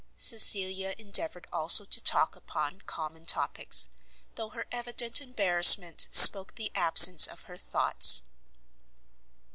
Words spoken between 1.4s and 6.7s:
also to talk upon common topics, though her evident embarrassment spoke